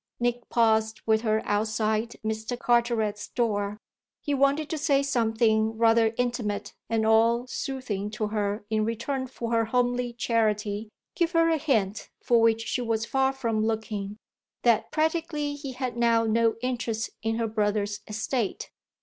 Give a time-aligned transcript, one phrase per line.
[0.19, 2.57] Nick paused with her outside Mr.
[2.57, 3.77] Carteret's door.
[4.19, 9.51] He wanted to say something rather intimate and all soothing to her in return for
[9.51, 14.17] her homely charity give her a hint, for which she was far from looking,
[14.63, 18.71] that practically he had now no interest in her brother's estate.